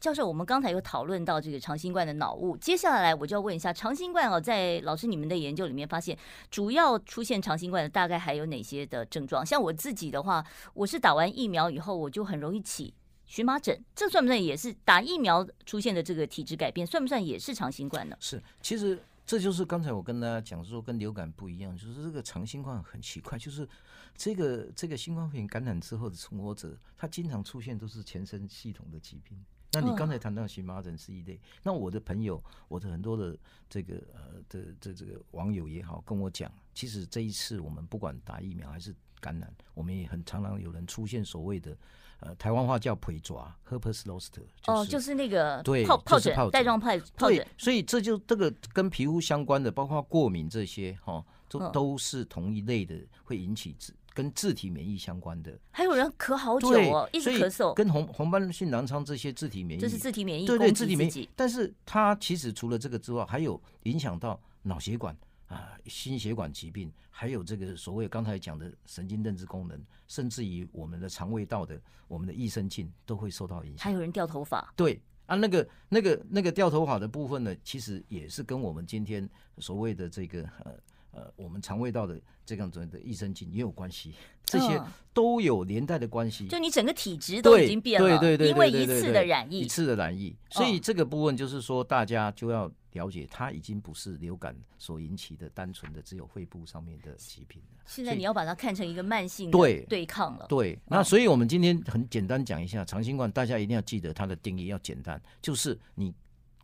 [0.00, 6.16] 教授，我们刚才有讨论到这个长新冠的脑雾，接下来我就要问一下，长新冠哦，在老师你们的研究里面发现，
[6.50, 9.44] 主要出现长新冠的大概还有哪些的症状？
[9.44, 12.94] 像我自己的话，我是打完疫苗以后，我就很容易起
[13.26, 16.86] 荨麻疹，这算不算也是打疫苗出现的这个体质改变？
[16.86, 18.16] 算不算也是长新冠呢？
[18.20, 23.68] 是，其实这就是刚才我跟大家讲说，跟流感不一样，就是这个长新冠很奇怪，就是
[24.16, 29.38] 这个这个新冠肺炎感染之后的存活者，他经常出现都是全身系统的疾病。
[29.72, 41.76] 那你刚才谈到荨麻疹是一类，那我的朋友，我的很多的这个呃的这这个网友也好，跟我讲，其实这一次我们不管打疫苗还是感染，我们也很常常有人出现所谓的
[42.18, 53.72] 呃台湾话叫腿抓 herpes zoster 哦，就是那个对疱疱疹带状疱疱疹，所以这就这个跟皮肤相关的，包括过敏这些哈，都都是同一类的，会引起
[54.20, 61.26] 跟自体免疫相关的，还有人咳好久哦，一直咳嗽，跟红红斑性狼疮这些自体免疫，这是自体免疫，对对，自体免疫。
[61.34, 73.78] 但是它其实除了这个之外，还有影响到脑血管啊、心血管疾病，还有这个所谓刚才讲的神经认知功能，甚至于我们的肠胃道的、我们的益生菌都会受到影响。
[73.78, 80.78] 还有人掉头发，对啊，那个那个那个掉头发的部分呢，其实也是跟我们今天所谓的这个呃。
[81.12, 84.80] 呃，我们肠胃道的这样子的益生菌也有关系， 这些
[85.12, 86.46] 都有连带的关系。
[86.46, 97.82] 就你整个体质都已经变了，对对对，因为一次的染疫，一次的染疫，所以这个部分就是说，大家就要了解，它已经不是流感所引起的单纯的只有肺部上面的疾病了。
[97.86, 100.46] 现在你要把它看成一个慢性对对抗了。
[100.48, 106.14] 对，那所以我们今天很简单讲一下长新冠，大家一定要记得它的定义要简单，就是你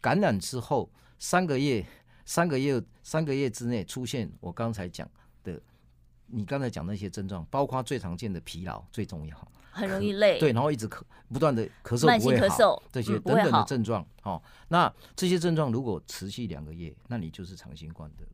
[0.00, 1.84] 感染之后三个月。
[2.26, 5.08] 三个月，三个月之内出现我刚才讲
[5.44, 5.58] 的，
[6.26, 11.00] 你刚才讲那些症状，包括最常见的疲劳最重要，很容易累，对，然后一直咳，
[11.32, 12.82] 不断的咳嗽，慢性咳嗽。
[12.90, 18.24] 这些等等的症状，哦，那这些症状如果持续两个月，那你就是长新冠的。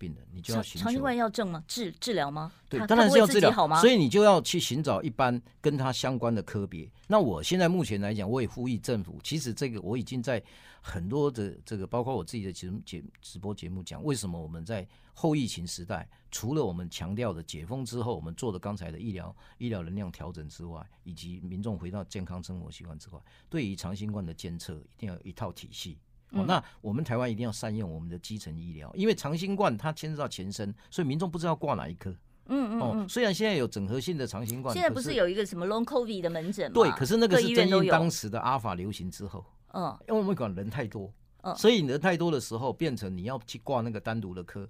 [0.00, 1.62] 病人，你就要寻求长新冠要症吗？
[1.68, 2.50] 治治疗吗？
[2.70, 6.90] 对，当然是要治疗，所以你就要去寻找一般跟他相关的科别。
[7.06, 10.42] 那我现在目前来讲，我也呼吁政府，其实这个我已经在
[10.80, 25.98] 很多的这个，包括我自己的节目节直播节目讲，为什么我们在后疫情时代，除了我们强调的解封之后，我们做的刚才的医疗医疗能量调整之外，以及民众回到健康生活习惯之外，对于长新冠的监测，一定要有一套体系。
[26.32, 32.10] 哦，那我们台湾一定要善用我们的基层医疗，因为长新冠它牵涉到全身，所以民众不知道挂哪一科。
[32.46, 32.80] 嗯嗯。
[32.80, 36.74] 哦，虽然现在有整合性的长新冠，现在不是有一个什么 Long COVID 的门诊吗？
[36.74, 39.44] 对，可是那个是正应当时的阿尔法流行之后。
[39.72, 39.96] 嗯。
[40.08, 41.12] 因为我们管人太多，
[41.42, 44.68] 嗯所以人太多的时候，变成你要去挂那个单独的科，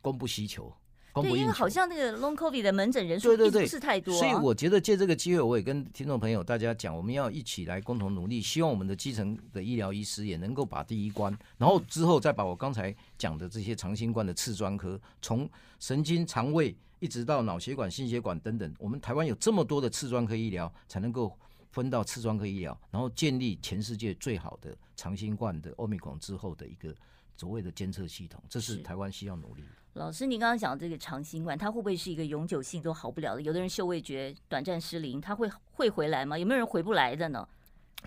[0.00, 0.72] 供不需求。
[1.14, 15.48] 对，因为好像那个 Long COVID 的门诊人数并不是太多，啊，所以我觉得借这个机会，我也跟听众朋友大家讲，我们要一起来共同努力，希望我们的基层的医疗医师也能够把第一关，然后之后再把我刚才讲的这些长新冠的次专科，从
[15.80, 21.36] 神经、肠胃一直到脑血管、心血管等等，我们台湾有这么多的次专科医疗，才能够
[21.72, 26.94] 分到次专科医疗，然后建立全世界最好的长新冠的欧米孔之后的一个。
[27.38, 29.68] 所谓的监测系统，这是台湾需要努力的。
[29.92, 33.42] 老师，您刚刚讲这个长新冠，它会不会是一个永久性都好不了的？
[33.42, 36.36] 有的人嗅味觉短暂失灵，他会会回来吗？
[36.36, 37.48] 有没有人回不来的呢？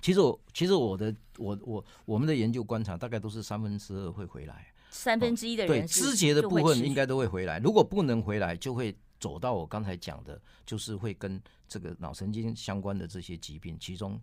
[0.02, 7.58] 其实我其实我的我我我们的研究观察，大概都是三分之二会回来，三分之一的人、哦、对肢节的部分应该都会回来。
[7.60, 14.20] 如果不能回来，就会走到我刚才讲的，就是会跟这个脑神经相关的这些疾病，其中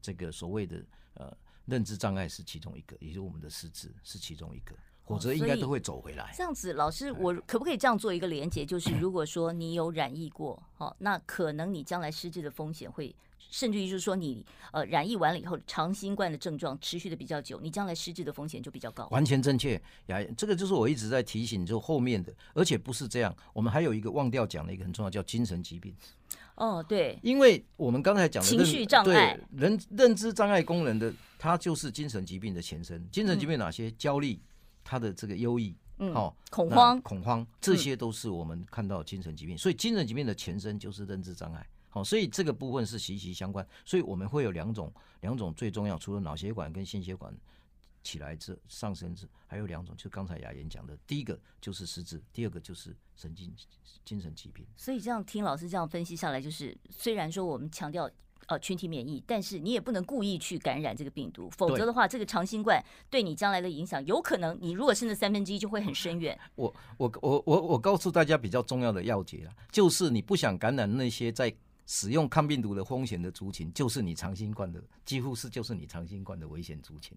[0.00, 0.82] 这个所谓的
[1.14, 1.34] 呃
[1.68, 4.74] 认知障碍是其中一个，也就是我们的失智是其中一个。
[5.06, 6.24] 否则应该都会走回来。
[6.24, 8.66] 哦、这样子，老师，我可不可以这样做一个连接？
[8.66, 19.08] 就是 如果说你有染疫过，好，那可能你将来失智的风险会，甚至于就是说你呃染疫完了以后，长新冠的症状持续的比较久，你将来失智的风险就比较高。
[19.10, 25.94] 完全正确，呀，这个就是我一直在提醒，就后面的，而且不是这样，我们还有一个忘掉讲的一个很重要，叫精神疾病。
[26.58, 33.04] 哦，对，因为我们刚才讲的情绪障碍，对，人认知障碍功能的，它就是精神疾病的前身。
[33.10, 33.88] 精神疾病哪些？
[33.88, 34.38] 嗯、焦虑。
[34.90, 39.54] 它的这个忧郁，嗯，好，恐慌，恐慌，这些都是我们看到精神疾病。
[39.54, 43.66] 嗯、所以精神疾病的前身就是认知障碍，好，所以这个部分是息息相关。
[43.84, 44.90] 所以我们会有两种，
[45.20, 47.30] 两种最重要，除了脑血管跟心血管
[48.08, 53.54] 起来之上升之，还有两种，就刚才雅妍讲的，第一个就是失智，第二个就是神经
[54.04, 54.64] 精神疾病。
[54.76, 58.10] 所以这样听老师这样分析下来，就是虽然说我们强调。
[58.46, 66.38] 呃，群体免疫，但是你也不能故意去感染这个病毒，否则的话，这个长新冠对你将来的影响，有可能你如果是那三分之一，就会很深远。
[66.54, 77.14] 我我我我我告诉大家比较重要的要诀了，就是你不想感染那些在使用抗病毒的风险的族群，就是你长新冠的，几乎是就是你长新冠的危险族群。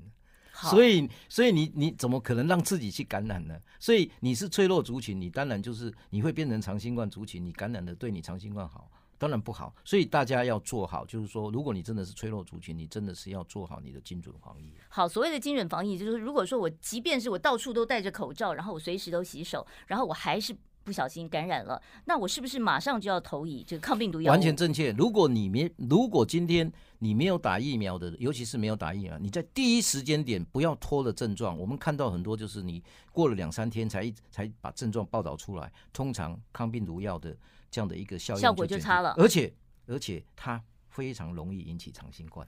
[0.70, 3.56] 所以所以你你怎么可能让自己去感染呢？
[3.80, 8.90] 所以你是脆弱族群，你当然就是你会变成长新冠族群，你感染的对你长新冠好。
[9.18, 14.74] 当然不好，所以大家要做好，就是说，如果你真的是脆弱族群，你真的是要做好你的精准防疫。
[14.90, 24.32] 好，所谓的精准防疫，就是如果说我即便是我到处都戴着口罩，然后我随时都洗手，然后我还是不小心感染了，那我是不是马上就要投以这个抗病毒药？
[24.32, 24.92] 完全正确。
[24.92, 31.58] 如果你没，如果今天你没有打疫苗的，尤其是没有打疫苗，你在第一时间点不要拖了症状。
[31.58, 37.36] 我们看到很多就是你过了两三天才才把症状报道出来，通常抗病毒药的。
[37.74, 39.50] 这样的一个效应效果就差了，而且
[39.88, 42.46] 而且它非常容易引起长新冠，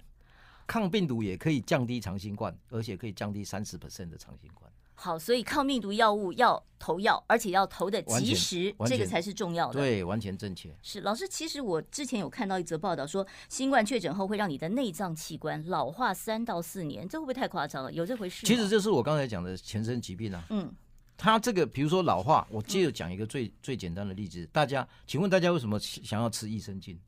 [0.68, 4.70] 抗病毒也可以降低长新冠，而且可以降低三十 percent 的长新冠。
[4.96, 9.74] 好，所以抗病毒药物要投药，而且要投的及时，这个才是重要的。
[9.74, 10.74] 对，完全正确。
[10.82, 17.92] 是老师，其实我之前有看到一则报道说，新冠确诊后会让你的内脏器官老化三到四年，这会不会太夸张了？
[17.92, 18.46] 有这回事？
[18.46, 20.44] 其实这是我刚才讲的全身疾病啊。
[20.50, 20.74] 嗯。
[21.16, 24.46] 他这个，比如说老化，我接着讲一个最、嗯、最简单的例子。
[24.52, 27.00] 大家，请问大家为什么想要吃益生菌？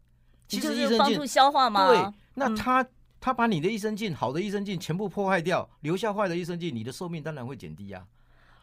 [0.47, 1.87] 其实益生菌帮助消化吗？
[1.87, 8.05] 对，那他、嗯、他把你的益生菌，好的益生菌全部破坏掉，留下坏的益生菌，你的寿命当然会减低呀、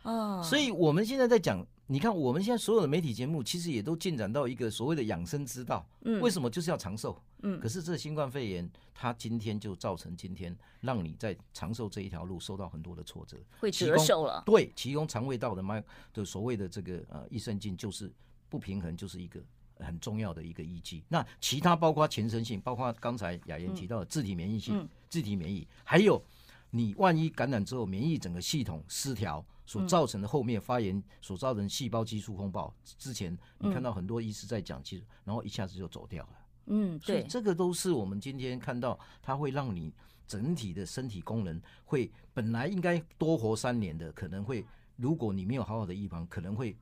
[0.03, 0.11] 啊。
[0.11, 1.67] 哦，所以我们现在在讲。
[1.89, 5.87] 你看，我们现在所有的媒体节目，其实也都进展到一个所谓的养生之道。
[6.05, 7.21] 嗯，为什么就是要长寿？
[7.43, 14.43] 嗯，可是这新冠肺炎，它今天就造成今天让你在长寿这一条路受到很多的挫折，会折寿了。
[14.47, 15.85] 对，其中肠胃道的麦
[16.15, 18.11] 的所谓的这个呃益生菌就是
[18.49, 19.39] 不平衡，就是一个
[19.83, 21.03] 很重要的一个依据。
[21.09, 26.23] 那其他包括全身性，包括刚才雅妍提到的自体免疫性、自体免疫，还有
[26.71, 29.45] 你万一感染之后，免疫整个系统失调。
[29.65, 36.31] 所造成的后面发炎所造成细胞激素风暴，之前你看到很多医师在讲，其实然后一下子就走掉了。
[36.67, 39.91] 嗯，对，这个都是我们今天看到，它会让你
[40.27, 44.67] 整体的身体功能会本来应该多活三年的，可能会
[44.97, 46.77] 如果你没有好好的预防，可能会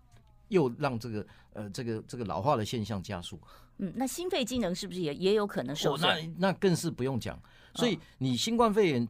[0.51, 3.41] 又让这个呃这个这个老化的现象加速。
[3.79, 6.07] 嗯，那心肺机能是不是也也有可能受损？
[6.37, 7.41] 那那更是不用讲。
[7.75, 9.09] 所以你新冠肺炎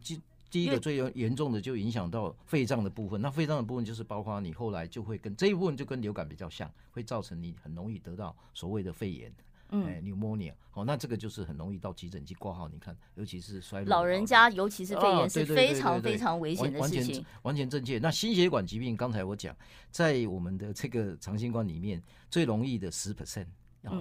[0.49, 9.33] 第一个最严重的就影响到肺脏的部分，那肺脏的部分就是包括你后来就会跟这一部分就跟流感比较像，会造成你很容易得到所谓的肺炎，
[9.71, 12.69] 嗯，pneumonia，好，那这个就是很容易到急诊去挂号。
[12.69, 17.25] 你看，尤其是衰老，老人家，尤其是肺炎是非常非常危险的事情。
[17.43, 17.99] 完全正确。
[17.99, 19.57] 那心血管疾病，刚才我讲，
[19.91, 23.47] 在我们的这个长新冠里面，最容易的十 percent，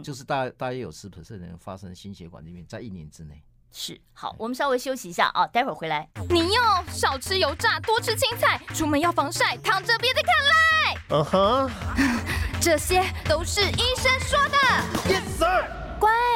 [0.04, 3.44] 就是大大约有十 percent 人发生心血管疾病，在一年之内。
[3.72, 6.10] 是，好，我们稍微休息一下啊，待会儿回来。
[6.30, 11.02] 你哟，少吃油炸，多吃青菜，出门要防晒，躺着别再看赖。
[11.12, 11.70] 嗯哼，
[12.60, 15.29] 这些都是医生说的。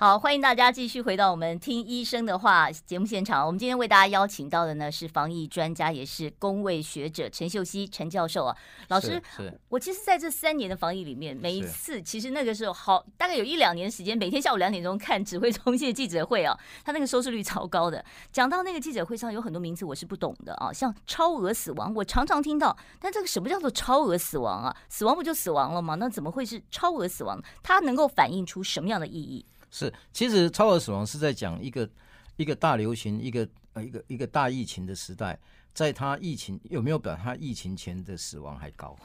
[0.00, 3.46] 好，欢迎大家继续回到我们听医生的话节目现场。
[3.46, 8.56] 我们今天为大家邀请到的呢是防疫专家，也是公卫学者陈秀熙陈教授啊。
[8.88, 9.22] 老师，
[9.68, 18.02] 我其实在这三年的防疫里面，每一次其实那个时候好大概有一两年的时间，每天下午两点钟看指挥中心的记者会啊， 他那个收视率超高的。
[18.32, 24.74] 讲到那个记者会上有很多名词我是不懂的啊，像超额死亡，我常常听到，但这个什么叫做超额死亡啊？
[24.88, 25.96] 死亡不就死亡了吗？
[25.96, 27.38] 那怎么会是超额死亡？
[27.62, 29.44] 它能够反映出什么样的意义？
[29.70, 31.88] 是，其实超额死亡是在讲一个
[32.36, 35.38] 一个大流行，一个呃一个一个大疫情的时代，
[35.72, 38.96] 在它疫情有没有比它疫情前的死亡还高？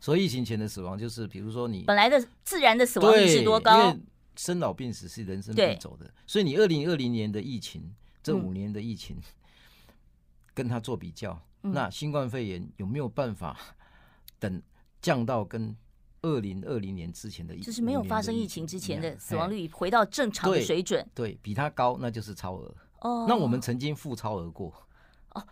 [0.00, 3.90] 所以疫情前的死亡就是，比如说你本来的自然的死亡率是多高？
[3.90, 4.00] 因为
[4.36, 9.16] 生老病死是人生必走的，所以你二零二零年的疫情，这五年的疫情，
[10.54, 13.58] 跟它做比较，那新冠肺炎有没有办法
[14.38, 14.62] 等
[15.00, 15.76] 降到跟？
[16.22, 22.74] 二零二零年之前的，就是没有发生疫情之前的死亡率回到正常的水准，对，对比它高，那就是超额。
[23.00, 24.72] 哦，那我们曾经负超额过，
[25.34, 25.44] 哦，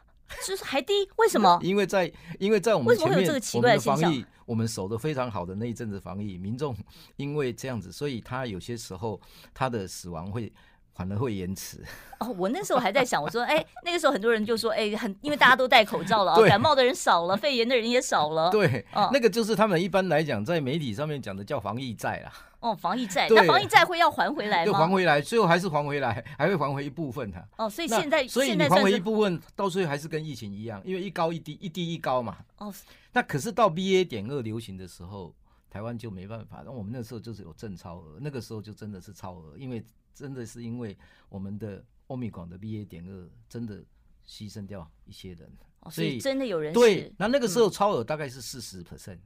[0.46, 1.58] 就是还低，为什么？
[1.62, 6.76] 因为在因为在我们前面这个奇怪的防疫，我们守的非常好的那一阵子防疫，民众
[7.16, 9.20] 因为这样子，所以他有些时候
[9.52, 10.52] 他的死亡会。
[10.94, 11.82] 反而会延迟
[12.20, 18.50] 哦，我那时候还在想，我说，哎，那个时候很多人就说，哎，很因为大家都戴口罩了，哦，感冒的人少了，肺炎的人也少了。
[18.50, 22.32] 对，那个就是他们一般来讲在媒体上面讲的叫防疫债啦。
[22.60, 24.64] 哦，防疫债，那防疫债会要还回来吗？
[24.66, 27.42] 就还回来，最后还是还回来，还会还回一部分的。
[27.56, 32.36] 哦，所以现在，所以你还回一部分，到最后还是跟疫情一样，因为一高一低，一低一高嘛。
[32.58, 32.70] 哦，
[33.14, 35.34] 那可是到 BA 点二流行的时候，
[35.70, 36.60] 台湾就没办法。
[36.62, 39.82] 那我们那时候就是有正超额，那个时候就真的是超额，因为。
[40.14, 40.96] 真的是因为
[41.28, 43.84] 我们的欧米港的 BA 点二真的
[44.26, 45.50] 牺牲掉一些人，
[45.90, 47.12] 所以真的有人对。
[47.18, 49.18] 那那个时候超额大概是四十 percent，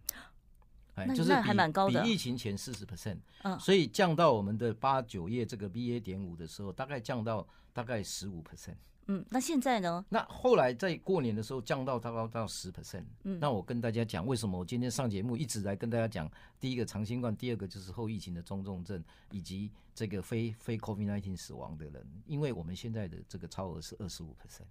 [0.95, 3.19] 哎，就是比蛮高的，比疫情前四十 percent。
[3.43, 8.77] 嗯，所以降到我们的八九月这个 BA 点五的时候，大概降到大概十五 percent。
[9.07, 10.05] 嗯，那现在呢？
[10.09, 13.05] 那后来在过年的时候降到大概到十 percent。
[13.25, 24.67] 嗯，那我跟大家讲，为什么我今天上节目一直来跟大家讲，第一个长新冠，第二个就是后疫情的中重症，以及这个非非 COVID-19 死亡的人，因为我们现在的这个超额是二十五 percent，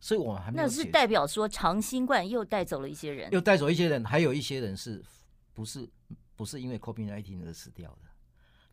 [0.00, 0.66] 所以我们还没有。
[0.66, 5.00] 那是代表说长新冠又带走了一些人，又带走一些人，还有一些人是
[5.54, 5.88] 不是
[6.34, 8.08] 不是因为 COVID-19 而死掉的？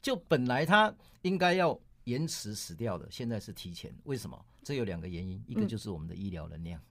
[0.02, 1.80] 就本来他应该要。
[2.06, 4.46] 延迟死掉的，现在是提前，为什么？
[4.64, 6.82] 这有两个原因，一个就是我们的医疗能量。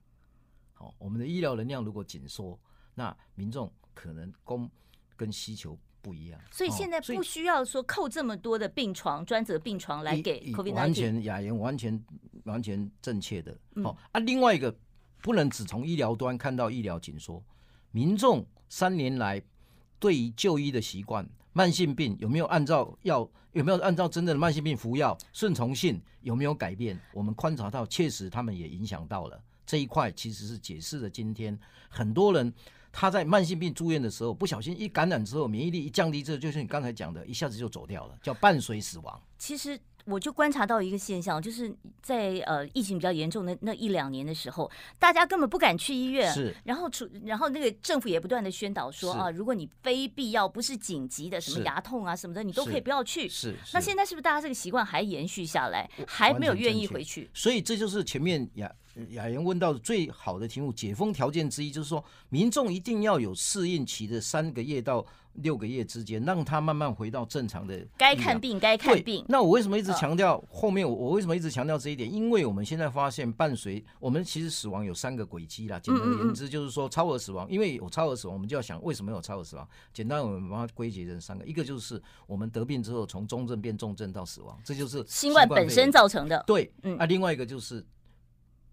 [0.73, 2.57] 好，我们的医疗能量如果紧缩，
[2.93, 4.69] 那民众可能供
[5.15, 6.39] 跟需求不一样。
[6.51, 10.73] 所以现在不需要说扣这么多的病床、专责病床来给 COVID-19。
[10.73, 12.05] 完全雅言完全
[12.43, 13.57] 完全正确的。
[13.81, 14.73] 好啊，另外一个
[15.21, 17.41] 不能只从医疗端看到医疗紧缩，
[17.91, 19.41] 民众三年来
[19.97, 21.25] 对于就医的习惯。
[21.57, 25.17] 慢性病有没有按照药，有没有按照真正的慢性病服药？
[25.31, 26.99] 顺从性有没有改变？
[27.13, 32.53] 我们观察到，确实他们也影响到了这一块，其实是解释了今天很多人
[32.91, 39.21] 他在慢性病住院的时候，不小心一感染之后，免疫力一降低，这就是你刚才讲的，一下子就走掉了，叫伴随死亡。
[39.37, 39.79] 其实。
[40.05, 46.31] 我就观察到一个现象，就是在呃疫情比较严重的那一两年的时候，大家根本不敢去医院。
[46.31, 46.55] 是。
[46.63, 53.27] 然后出，然后那个政府也不断的宣导说啊，如果你非必要不是紧急的，什么牙痛啊什么的，你都可以不要去。
[53.27, 53.55] 是。
[53.65, 53.71] 是。
[53.73, 57.29] 那现在是不是大家这个习惯还延续下来，还没有愿意回去？
[57.33, 58.71] 所以这就是前面雅
[59.09, 65.03] 雅言问到的最好的题目，解封条件之一就是说，民众一定要有适应期的三个月到。
[65.37, 69.23] 六个月之间，让他慢慢回到正常的该看病该看病。
[69.27, 70.87] 那我为什么一直强调后面？
[70.87, 72.11] 我我为什么一直强调这一点？
[72.11, 75.79] 因为我们现在发现，伴随我们其实死亡有三个轨迹啦。
[75.79, 77.49] 简单而言之，就是说超额死亡。
[77.49, 79.67] 因为有超额死亡，我们就要想为什么有超额死亡？
[79.93, 86.43] 简单，我们把它归结成三个：一个就是我们得病之后从中症变重症到死亡，这就是新冠本身造成的。
[86.47, 87.85] 对，啊，另外一个就是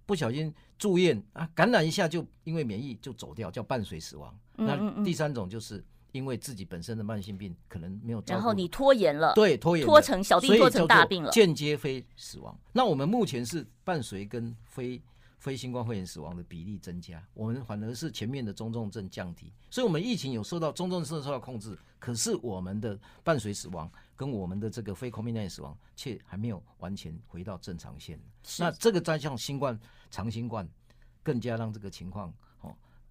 [0.06, 4.32] 不小心住院啊，感染一下就因为免疫就走掉，叫伴随死亡。
[4.54, 5.84] 那第三种就是。
[6.12, 12.56] 因为自己本身的慢性病可能没有，然后你拖延了，对，拖延拖成小病拖成大病了，间接非死亡。
[12.72, 15.02] 那我们目前是伴随跟非
[15.38, 28.20] 非新冠肺炎死亡的比例增加，我们反而是前面的中重症降低，所以我们疫情有受到中重症受到控制，可是我们的伴随死亡跟我们的这个非 COVID-19 死亡却还没有完全回到正常线。
[28.58, 29.78] 那这个再像新冠
[30.10, 30.68] 长新冠，
[31.22, 32.32] 更加让这个情况。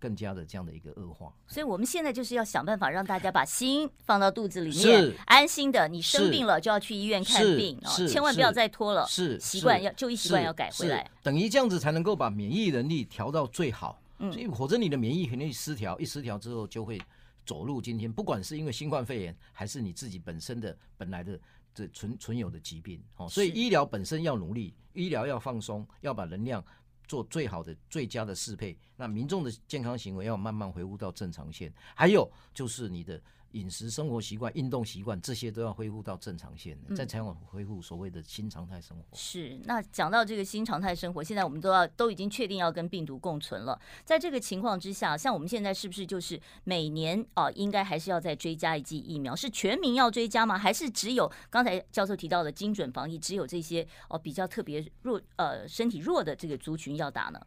[0.02, 5.88] 更加的这样的一个恶化，所以我们现在就是要想办法让大家把心放到肚子里面，安心的。
[5.88, 7.80] 你生病了就要去医院看病，
[8.10, 9.06] 千万不要再拖了。
[9.06, 14.02] 是习惯要就医习惯要改回来，等于这样子才能够把免疫能力调到最好。
[14.18, 17.00] 嗯，所以否则你的免疫肯定失调，一失调之后就会
[17.46, 21.40] 走入今天，不管是因为新冠肺炎，还是你自己本身的本来的
[21.76, 23.00] 这存存有的疾病。
[23.18, 26.64] 哦，所以医疗本身要努力，医疗要放松，要把能量
[27.12, 28.78] 做最好的、最佳的适配。
[28.96, 31.70] 那民众的健康行为要慢慢回复到正常线。
[31.94, 33.22] 还有就是你的。
[33.52, 39.04] 饮食、生活习惯、运动习惯，这些都要恢复到正常线，再才能恢复所谓的新常态生活。
[39.14, 43.80] 是，那讲到这个新常态生活，现在我们都要都已经确定要跟病毒共存了。
[44.06, 49.36] 在这个情况之下，像我们现在是不是就是每年啊，应该还是要再追加一剂疫苗？
[49.36, 50.58] 是全民要追加吗？
[50.58, 57.40] 还是只有刚才教授提到的精准防疫，只有这些哦比较特别弱呃身体弱的这个族群要打呢？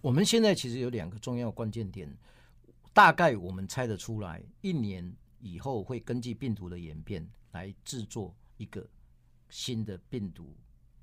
[0.00, 2.12] 我们现在其实有两个重要关键点，
[2.92, 5.14] 大概我们猜得出来，一年。
[5.44, 8.82] 以后会根据病毒的演变来制作一个
[9.50, 10.56] 新的病毒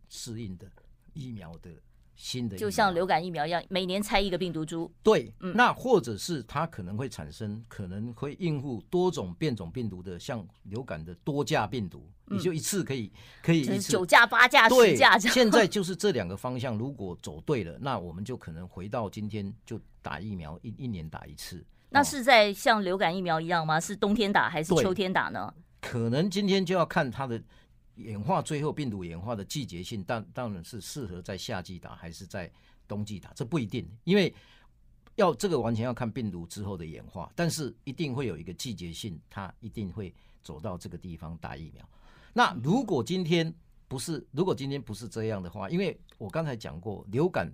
[0.10, 0.68] 适应的
[1.14, 1.70] 疫苗的
[2.16, 4.92] 新的，就像流感疫苗一样，每年拆一个病毒株。
[5.04, 13.12] 对，嗯，那或者是它可能会产生，可能会应付多种变种病毒的，像流感的多价病毒，你就一次可以
[13.44, 15.34] 可以九价八价十价这样。
[15.34, 21.64] 现在就是这两个方向，如果走对了，那我们就可能回到今天就打疫苗一一年打一次。
[21.92, 23.80] 那是在像流感疫苗一样吗？
[23.80, 25.54] 是冬天打还是秋天打呢？
[25.82, 27.39] 可能今天就要看它的
[27.96, 32.50] 演化，最后病毒演化的季节性，但当然是适合在夏季打还是在
[32.88, 34.34] 冬季打，这不一定，因为
[35.16, 41.88] 要这个完全要看病毒之后的演化，但是一定会有一个季节性，它一定会走到这个地方打疫苗。
[42.32, 43.54] 那如果今天
[43.89, 47.52] 不是，如果今天不是这样的话，因为我刚才讲过，流感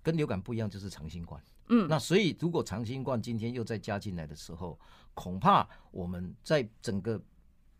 [0.00, 1.42] 跟流感不一样，就是长新冠。
[1.70, 4.78] 嗯，那所以如果长新冠今天又再加进来的时候，
[5.14, 7.20] 恐怕我们在整个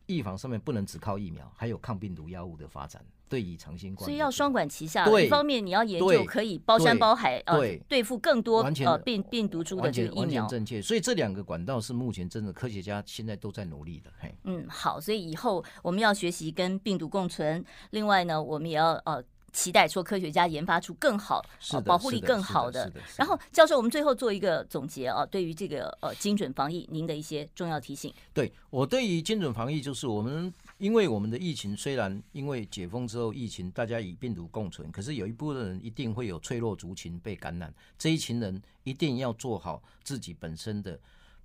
[0.06, 5.04] 预防上面不能只靠疫苗，还有抗病毒药物的发展，对于长新冠，所以要双管齐下。
[5.04, 10.80] 对，一方面你要研究可以包山包海，对，呃，对付更多呃病病毒株的这个疫苗，正确。
[10.80, 14.10] 所以这两个管道是目前真的科学家现在都在努力的。
[14.18, 17.64] 嘿，嗯，好，所以以后我们要学习跟病毒共存。
[17.90, 19.22] 另外呢，我们也要呃。
[19.52, 21.44] 期待说科学家研发出更好、
[21.84, 22.90] 保护力更好的。
[23.16, 28.12] 然后，教授，我们最后做一个总结啊，对于这个呃精准防疫，您的一些重要提醒。
[28.32, 40.98] 对，我对于精准防疫，就是我们因为我们的疫情虽然因为解封之后疫情大家与病毒共存，可是有一部分人一定会有脆弱族群被感染，这一群人一定要做好自己本身的，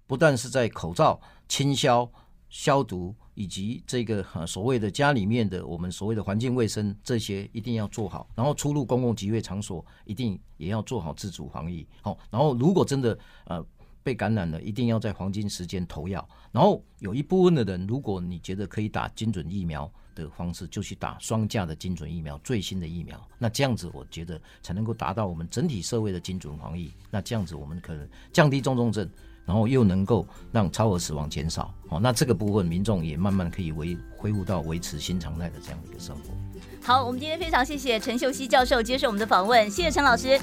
[0.08, 2.10] 不但是在口罩清消。
[2.50, 8.30] 消毒以及这个所谓的家里面的我们所谓的环境卫生，这些一定要做好。
[8.36, 11.86] 然后出入公共集会场所，一定也要做好自主防疫。
[12.02, 13.66] 好，然后如果真的呃
[14.04, 16.26] 被感染了，一定要在黄金时间投药。
[16.52, 23.20] 然后有一部分的人，如果你觉得可以打精准疫苗的方式，就去打双价的精准疫苗，最新的疫苗。
[23.38, 26.94] 那这样子，我觉得才能够达到我们整体社会的精准防疫。
[27.12, 29.10] 那这样子，我们可能降低重症症。
[29.46, 36.34] 然后又能够让超额死亡减少，好，那这个部分民众也慢慢可以维恢复到维持新常态的这样的一个生活。
[36.82, 40.40] 好，我们今天非常谢谢陈秀熙教授接受我们的访问，谢谢陈老师。